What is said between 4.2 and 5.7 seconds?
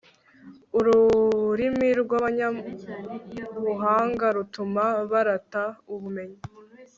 rutuma barata